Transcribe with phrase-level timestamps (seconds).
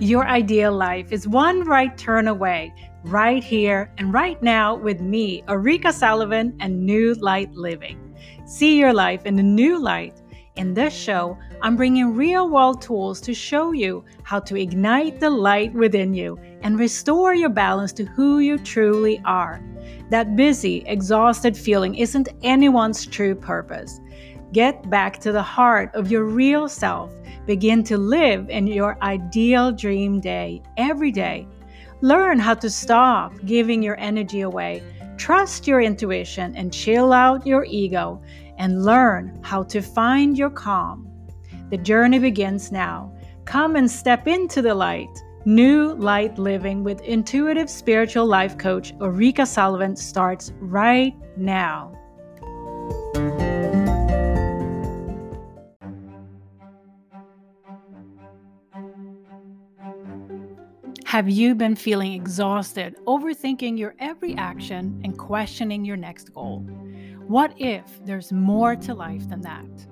[0.00, 2.74] Your ideal life is one right turn away,
[3.04, 8.16] right here and right now with me, Ulrika Sullivan, and New Light Living.
[8.44, 10.20] See your life in a new light.
[10.56, 15.30] In this show, I'm bringing real world tools to show you how to ignite the
[15.30, 19.62] light within you and restore your balance to who you truly are.
[20.10, 24.00] That busy, exhausted feeling isn't anyone's true purpose.
[24.54, 27.12] Get back to the heart of your real self.
[27.44, 31.48] Begin to live in your ideal dream day every day.
[32.02, 34.80] Learn how to stop giving your energy away.
[35.16, 38.22] Trust your intuition and chill out your ego
[38.56, 41.10] and learn how to find your calm.
[41.70, 43.12] The journey begins now.
[43.46, 45.18] Come and step into the light.
[45.44, 51.90] New Light Living with intuitive spiritual life coach Ulrika Sullivan starts right now.
[61.14, 66.58] Have you been feeling exhausted, overthinking your every action, and questioning your next goal?
[67.28, 69.86] What if there's more to life than that?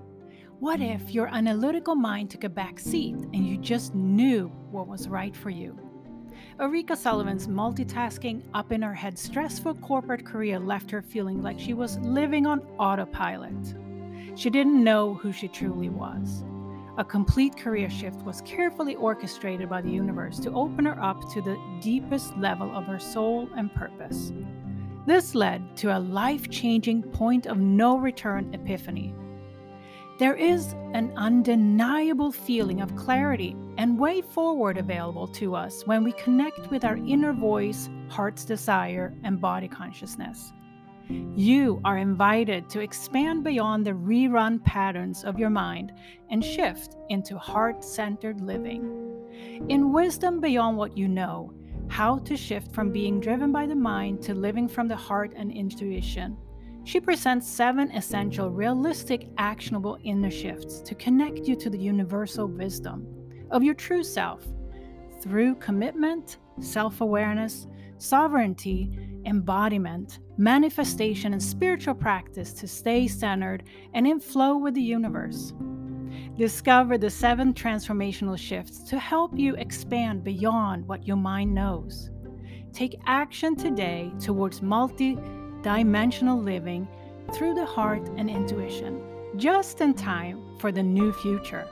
[0.58, 5.06] What if your analytical mind took a back seat and you just knew what was
[5.06, 5.78] right for you?
[6.58, 11.72] Ulrika Sullivan's multitasking, up in her head, stressful corporate career left her feeling like she
[11.72, 13.76] was living on autopilot.
[14.34, 16.42] She didn't know who she truly was.
[16.98, 21.40] A complete career shift was carefully orchestrated by the universe to open her up to
[21.40, 24.30] the deepest level of her soul and purpose.
[25.06, 29.14] This led to a life changing point of no return epiphany.
[30.18, 36.12] There is an undeniable feeling of clarity and way forward available to us when we
[36.12, 40.52] connect with our inner voice, heart's desire, and body consciousness.
[41.34, 45.92] You are invited to expand beyond the rerun patterns of your mind
[46.30, 49.02] and shift into heart centered living.
[49.68, 51.54] In Wisdom Beyond What You Know,
[51.88, 55.52] how to shift from being driven by the mind to living from the heart and
[55.52, 56.36] intuition.
[56.84, 63.06] She presents seven essential, realistic, actionable inner shifts to connect you to the universal wisdom
[63.50, 64.44] of your true self
[65.20, 67.66] through commitment, self awareness,
[67.98, 68.90] sovereignty,
[69.26, 75.52] embodiment, manifestation, and spiritual practice to stay centered and in flow with the universe.
[76.36, 82.10] Discover the seven transformational shifts to help you expand beyond what your mind knows.
[82.72, 85.16] Take action today towards multi
[85.62, 86.88] dimensional living
[87.32, 89.00] through the heart and intuition,
[89.36, 91.68] just in time for the new future.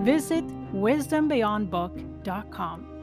[0.00, 2.97] Visit wisdombeyondbook.com.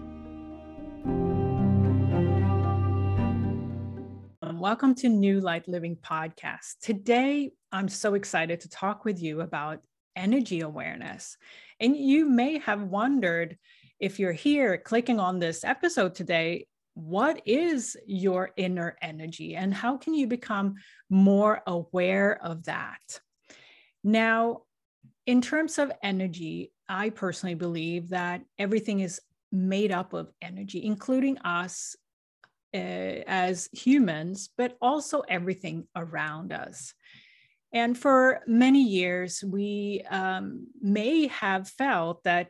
[4.65, 6.79] Welcome to New Light Living Podcast.
[6.81, 9.83] Today, I'm so excited to talk with you about
[10.15, 11.37] energy awareness.
[11.79, 13.59] And you may have wondered
[13.99, 16.65] if you're here clicking on this episode today,
[16.95, 20.77] what is your inner energy and how can you become
[21.11, 23.19] more aware of that?
[24.03, 24.63] Now,
[25.27, 29.21] in terms of energy, I personally believe that everything is
[29.51, 31.95] made up of energy, including us
[32.75, 36.93] uh, as humans, but also everything around us.
[37.71, 42.49] And for many years, we um, may have felt that,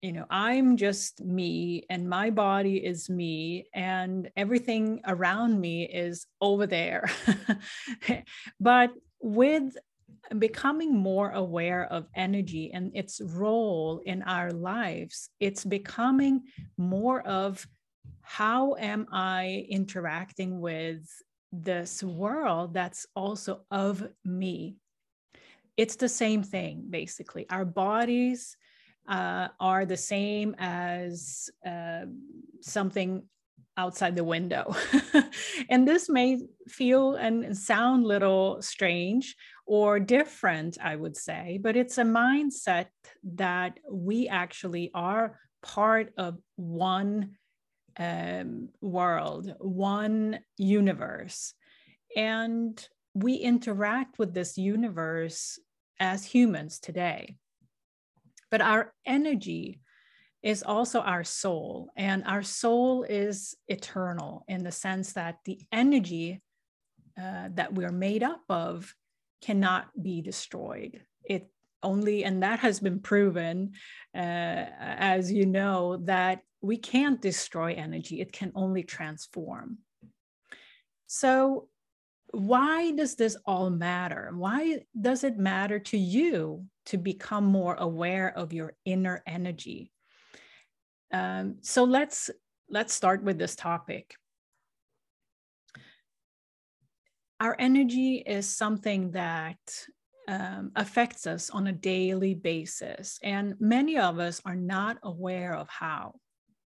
[0.00, 6.26] you know, I'm just me and my body is me and everything around me is
[6.40, 7.10] over there.
[8.60, 9.76] but with
[10.38, 16.42] becoming more aware of energy and its role in our lives, it's becoming
[16.76, 17.66] more of
[18.22, 21.06] how am I interacting with
[21.52, 24.76] this world that's also of me?
[25.76, 27.46] It's the same thing, basically.
[27.50, 28.56] Our bodies
[29.08, 32.06] uh, are the same as uh,
[32.60, 33.24] something
[33.76, 34.74] outside the window.
[35.68, 39.36] and this may feel and sound little strange
[39.66, 42.86] or different, I would say, but it's a mindset
[43.34, 47.36] that we actually are part of one
[47.98, 51.54] um, world, one universe.
[52.16, 55.58] And we interact with this universe
[56.00, 57.36] as humans today.
[58.50, 59.80] But our energy
[60.42, 66.42] is also our soul, and our soul is eternal in the sense that the energy
[67.18, 68.94] uh, that we're made up of
[69.40, 71.00] cannot be destroyed.
[71.24, 71.48] It
[71.82, 73.72] only, and that has been proven,
[74.14, 79.78] uh, as you know, that we can't destroy energy, it can only transform.
[81.06, 81.68] So,
[82.30, 84.32] why does this all matter?
[84.34, 89.92] Why does it matter to you to become more aware of your inner energy?
[91.14, 92.28] um, so let's
[92.68, 94.16] let's start with this topic.
[97.40, 99.58] Our energy is something that
[100.26, 105.68] um, affects us on a daily basis, and many of us are not aware of
[105.68, 106.14] how.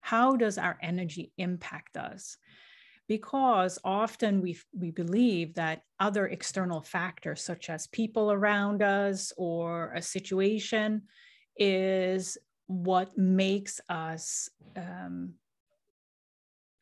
[0.04, 2.36] How does our energy impact us?
[3.08, 9.94] Because often we, we believe that other external factors, such as people around us or
[9.94, 11.04] a situation,
[11.56, 12.36] is
[12.66, 15.32] what makes us um,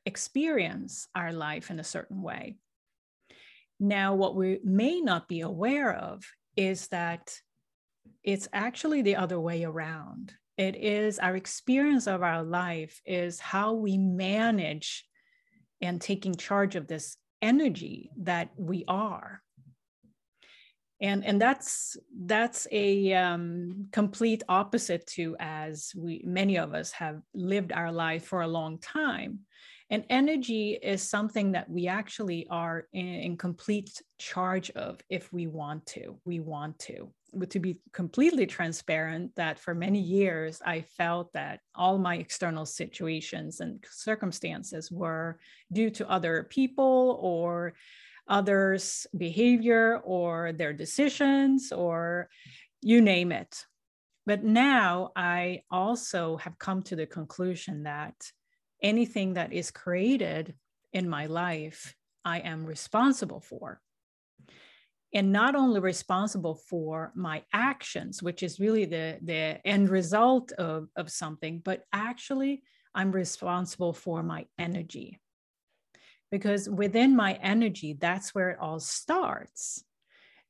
[0.04, 2.56] experience our life in a certain way.
[3.78, 6.24] Now, what we may not be aware of
[6.56, 7.38] is that
[8.24, 10.34] it's actually the other way around.
[10.62, 15.04] It is our experience of our life, is how we manage
[15.80, 19.42] and taking charge of this energy that we are.
[21.00, 27.20] And and that's that's a um, complete opposite to as we many of us have
[27.34, 29.40] lived our life for a long time.
[29.90, 35.48] And energy is something that we actually are in, in complete charge of if we
[35.48, 37.12] want to we want to
[37.48, 43.60] to be completely transparent that for many years i felt that all my external situations
[43.60, 45.38] and circumstances were
[45.72, 47.74] due to other people or
[48.28, 52.28] others' behavior or their decisions or
[52.80, 53.64] you name it.
[54.26, 58.14] But now I also have come to the conclusion that
[58.82, 60.54] anything that is created
[60.92, 61.94] in my life,
[62.24, 63.80] I am responsible for.
[65.14, 70.88] And not only responsible for my actions, which is really the, the end result of,
[70.96, 72.62] of something, but actually
[72.94, 75.20] I'm responsible for my energy
[76.32, 79.84] because within my energy, that's where it all starts.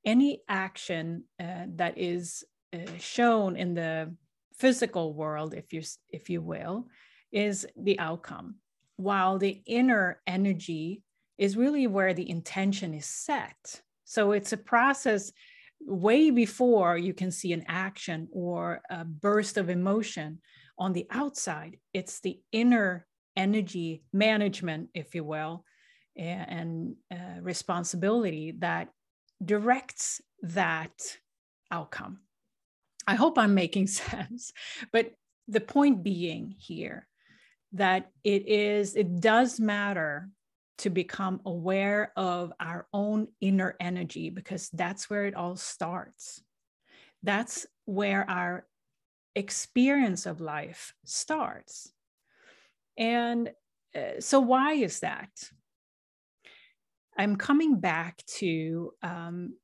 [0.05, 4.15] Any action uh, that is uh, shown in the
[4.55, 6.87] physical world, if you if you will,
[7.33, 8.57] is the outcome,
[8.97, 11.03] while the inner energy
[11.37, 13.83] is really where the intention is set.
[14.13, 15.33] So it's a process
[15.81, 20.43] way before you can see an action or a burst of emotion
[20.79, 21.79] on the outside.
[21.95, 23.07] It's the inner
[23.39, 25.65] energy management, if you will,
[26.15, 28.91] and uh, responsibility that
[29.43, 30.93] directs that
[31.71, 32.19] outcome.
[33.07, 34.53] I hope I'm making sense,
[34.93, 35.13] but
[35.49, 37.09] the point being here
[37.73, 40.29] that it is it does matter
[40.79, 46.43] to become aware of our own inner energy because that's where it all starts.
[47.23, 48.67] That's where our
[49.35, 51.93] experience of life starts.
[52.97, 53.51] And
[53.95, 55.31] uh, so, why is that?
[57.17, 59.55] I'm coming back to um,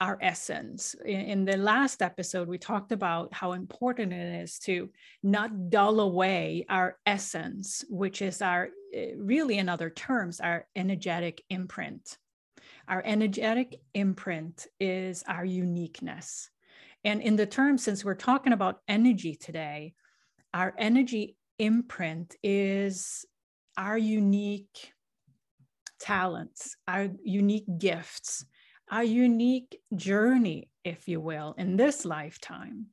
[0.00, 0.94] our essence.
[1.04, 4.90] In, in, the last episode, we talked about how important it is to
[5.22, 11.42] not dull away our essence, which is our, eh, really in other terms, our energetic
[11.50, 12.16] imprint.
[12.86, 16.48] Our energetic imprint is our uniqueness.
[17.04, 19.94] And in the term, since we're talking about energy today,
[20.54, 23.24] our energy imprint is
[23.76, 24.92] our unique
[26.00, 28.44] talents, our unique gifts,
[28.90, 32.86] our unique journey, if you will, in this lifetime.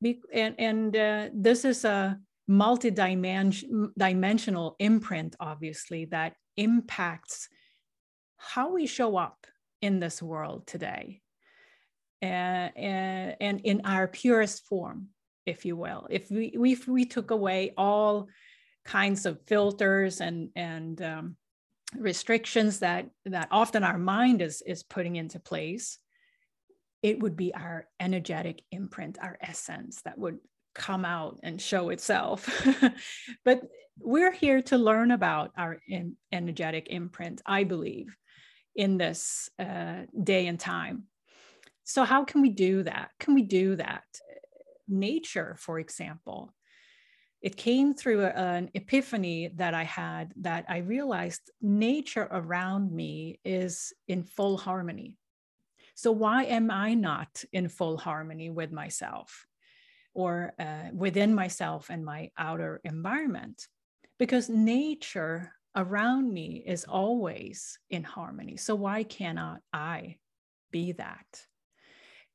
[0.00, 7.48] Be- and and uh, this is a multi-dimensional imprint, obviously, that impacts
[8.36, 9.46] how we show up
[9.80, 11.22] in this world today
[12.22, 15.08] uh, and, and in our purest form,
[15.46, 16.08] if you will.
[16.10, 18.26] If we, if we took away all
[18.84, 21.36] kinds of filters and, and um,
[21.96, 25.98] restrictions that that often our mind is is putting into place
[27.02, 30.38] it would be our energetic imprint our essence that would
[30.74, 32.48] come out and show itself.
[33.44, 33.62] But
[33.98, 38.16] we're here to learn about our in, energetic imprint i believe
[38.74, 41.04] in this uh, day and time.
[41.84, 43.10] So how can we do that?
[43.20, 44.04] Can we do that?
[44.88, 46.54] Nature for example
[47.42, 53.92] it came through an epiphany that I had that I realized nature around me is
[54.06, 55.18] in full harmony.
[55.96, 59.46] So, why am I not in full harmony with myself
[60.14, 63.66] or uh, within myself and my outer environment?
[64.20, 68.56] Because nature around me is always in harmony.
[68.56, 70.18] So, why cannot I
[70.70, 71.26] be that?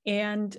[0.05, 0.55] And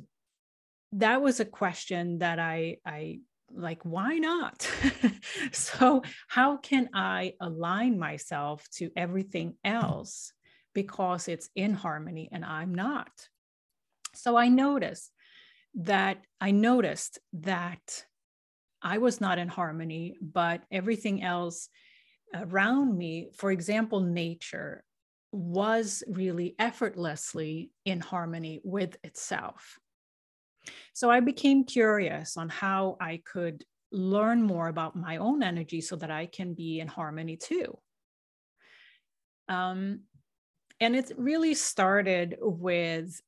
[0.93, 3.21] that was a question that I, I
[3.55, 4.71] like why not
[5.53, 10.33] so how can i align myself to everything else
[10.75, 13.11] because it's in harmony and i'm not
[14.15, 15.11] so i noticed
[15.75, 18.05] that i noticed that
[18.83, 21.69] I was not in harmony, but everything else
[22.35, 24.85] around me, for example, nature,
[25.33, 29.79] was really effortlessly in harmony with itself.
[30.95, 35.97] So I became curious on how I could learn more about my own energy so
[35.97, 37.79] that I can be in harmony too.
[39.49, 40.01] Um,
[40.81, 43.21] and it really started with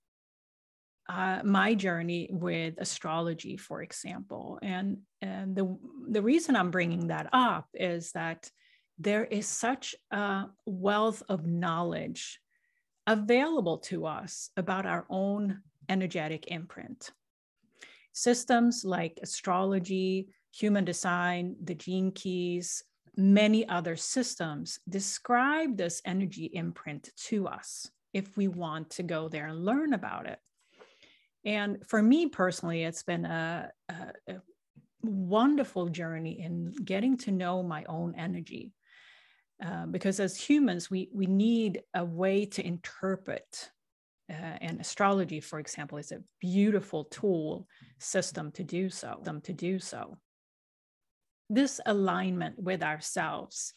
[1.08, 4.58] uh, my journey with astrology, for example.
[4.62, 5.76] And, and the,
[6.08, 8.50] the reason I'm bringing that up is that
[8.98, 12.38] there is such a wealth of knowledge
[13.06, 17.10] available to us about our own energetic imprint.
[18.12, 22.82] Systems like astrology, human design, the gene keys,
[23.16, 29.46] many other systems describe this energy imprint to us if we want to go there
[29.46, 30.38] and learn about it.
[31.44, 33.94] And for me personally, it's been a, a,
[34.28, 34.42] a
[35.02, 38.72] wonderful journey in getting to know my own energy.
[39.64, 43.70] Uh, because as humans, we, we need a way to interpret.
[44.30, 47.66] Uh, and astrology, for example, is a beautiful tool
[47.98, 49.20] system to do so.
[49.24, 50.18] Them to do so
[51.50, 53.74] this alignment with ourselves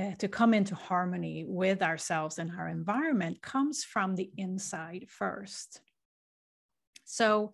[0.00, 5.80] uh, to come into harmony with ourselves and our environment comes from the inside first.
[7.04, 7.52] So,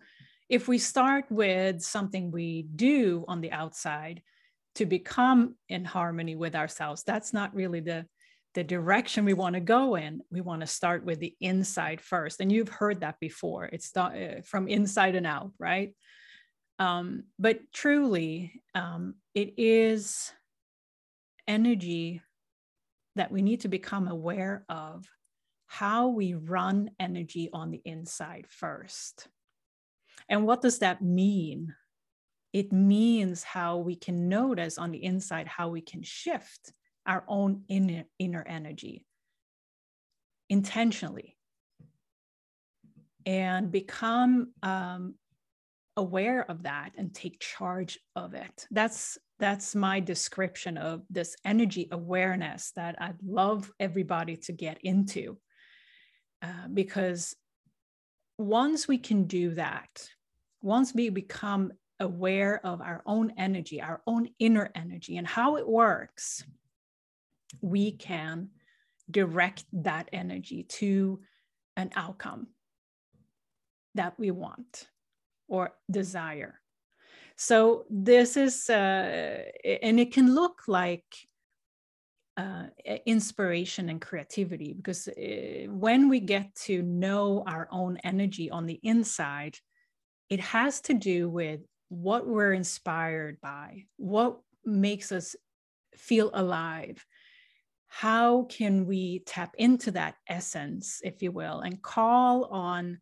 [0.49, 4.21] if we start with something we do on the outside
[4.75, 8.05] to become in harmony with ourselves, that's not really the
[8.53, 10.21] the direction we want to go in.
[10.31, 12.39] We want to start with the inside first.
[12.39, 13.65] And you've heard that before.
[13.65, 15.93] It's uh, from inside and out, right?
[16.79, 20.31] Um, but truly, um, it is
[21.47, 22.21] energy
[23.15, 25.05] that we need to become aware of
[25.67, 29.27] how we run energy on the inside first.
[30.29, 31.73] And what does that mean?
[32.53, 36.73] It means how we can notice on the inside how we can shift
[37.05, 39.05] our own inner, inner energy
[40.49, 41.37] intentionally
[43.25, 45.15] and become um,
[45.95, 48.67] aware of that and take charge of it.
[48.71, 55.37] That's that's my description of this energy awareness that i'd love everybody to get into
[56.41, 57.35] uh, because
[58.37, 60.07] once we can do that
[60.61, 65.67] once we become aware of our own energy our own inner energy and how it
[65.67, 66.43] works
[67.61, 68.49] we can
[69.09, 71.19] direct that energy to
[71.75, 72.47] an outcome
[73.95, 74.87] that we want
[75.47, 76.59] or desire.
[77.35, 79.43] So this is, uh,
[79.81, 81.05] and it can look like
[82.37, 82.63] uh,
[83.05, 88.79] inspiration and creativity because uh, when we get to know our own energy on the
[88.83, 89.57] inside,
[90.29, 95.35] it has to do with what we're inspired by, what makes us
[95.95, 97.05] feel alive.
[97.95, 102.99] How can we tap into that essence, if you will, and call on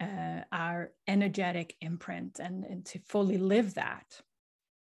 [0.00, 4.06] uh, our energetic imprint and, and to fully live that.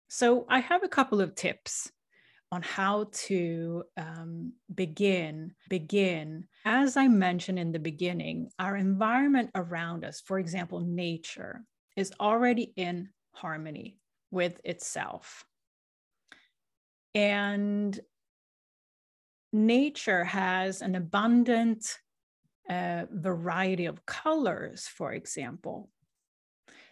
[0.09, 1.91] So, I have a couple of tips
[2.51, 10.03] on how to um, begin begin as i mentioned in the beginning our environment around
[10.03, 11.63] us for example nature
[11.95, 13.99] is already in harmony
[14.31, 15.45] with itself
[17.15, 18.01] and
[19.53, 21.99] nature has an abundant
[22.71, 25.89] a variety of colors, for example.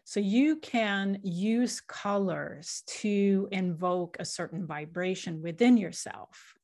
[0.04, 6.54] So you can use colors to invoke a certain vibration within yourself.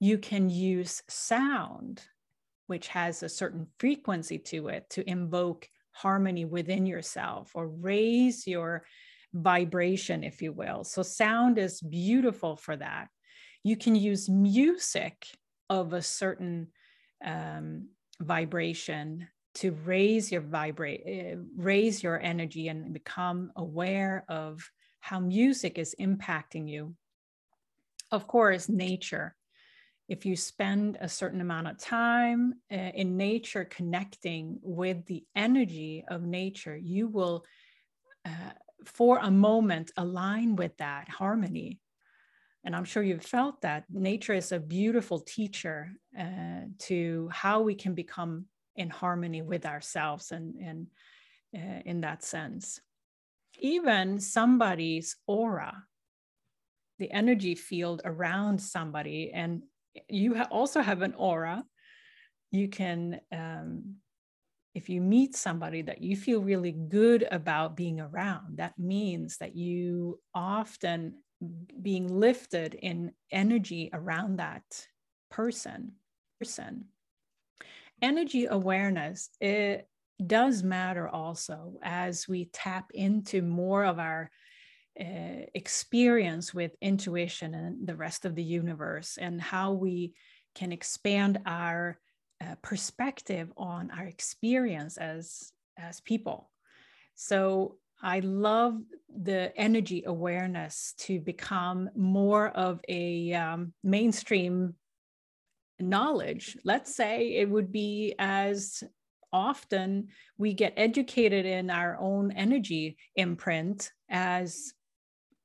[0.00, 2.02] You can use sound,
[2.66, 8.84] which has a certain frequency to it, to invoke harmony within yourself or raise your
[9.34, 10.84] vibration, if you will.
[10.84, 13.08] So sound is beautiful for that.
[13.62, 15.26] You can use music
[15.70, 16.68] of a certain
[17.24, 17.88] um,
[18.20, 24.68] vibration to raise your vibrate uh, raise your energy and become aware of
[25.00, 26.94] how music is impacting you.
[28.10, 29.36] Of course nature.
[30.08, 36.04] If you spend a certain amount of time uh, in nature connecting with the energy
[36.08, 37.44] of nature you will
[38.24, 38.52] uh,
[38.84, 41.80] for a moment align with that harmony
[42.64, 47.74] and I'm sure you've felt that nature is a beautiful teacher uh, to how we
[47.74, 50.86] can become in harmony with ourselves and, and
[51.54, 52.80] uh, in that sense.
[53.58, 55.84] Even somebody's aura,
[56.98, 59.62] the energy field around somebody, and
[60.08, 61.64] you ha- also have an aura.
[62.50, 63.96] You can um,
[64.74, 69.54] if you meet somebody that you feel really good about being around, that means that
[69.54, 71.14] you often
[71.80, 74.86] being lifted in energy around that
[75.30, 75.92] person.
[76.38, 76.86] Person.
[78.00, 79.88] Energy awareness it
[80.26, 84.30] does matter also as we tap into more of our
[85.00, 90.12] uh, experience with intuition and the rest of the universe and how we
[90.54, 91.98] can expand our
[92.42, 96.50] uh, perspective on our experience as as people
[97.14, 98.78] so i love
[99.14, 104.74] the energy awareness to become more of a um, mainstream
[105.78, 108.82] knowledge let's say it would be as
[109.32, 114.74] often we get educated in our own energy imprint as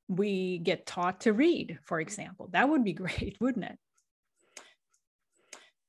[0.07, 2.49] we get taught to read, for example.
[2.51, 3.77] That would be great, wouldn't it?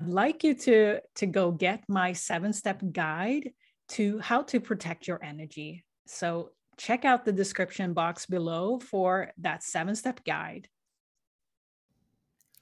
[0.01, 3.51] I'd like you to, to go get my seven step guide
[3.91, 5.85] to how to protect your energy.
[6.07, 10.69] So check out the description box below for that seven step guide.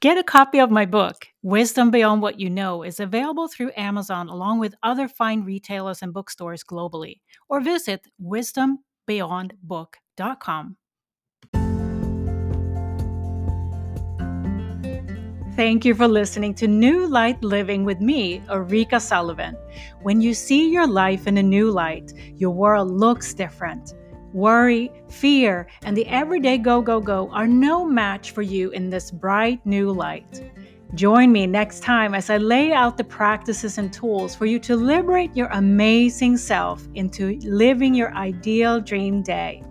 [0.00, 4.28] Get a copy of my book, Wisdom Beyond What You Know, is available through Amazon
[4.28, 10.76] along with other fine retailers and bookstores globally, or visit wisdombeyondbook.com.
[15.56, 19.56] Thank you for listening to New Light Living with me, Ulrika Sullivan.
[20.02, 23.94] When you see your life in a new light, your world looks different.
[24.32, 29.10] Worry, fear, and the everyday go, go, go are no match for you in this
[29.10, 30.50] bright new light.
[30.94, 34.76] Join me next time as I lay out the practices and tools for you to
[34.76, 39.62] liberate your amazing self into living your ideal dream day.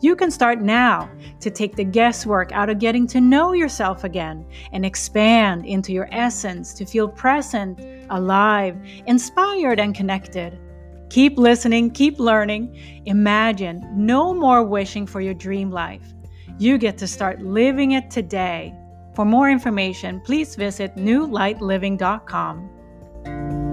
[0.00, 1.10] You can start now
[1.40, 6.08] to take the guesswork out of getting to know yourself again and expand into your
[6.12, 8.76] essence to feel present, alive,
[9.06, 10.58] inspired, and connected.
[11.10, 13.02] Keep listening, keep learning.
[13.06, 16.12] Imagine no more wishing for your dream life.
[16.58, 18.74] You get to start living it today.
[19.14, 23.65] For more information, please visit newlightliving.com.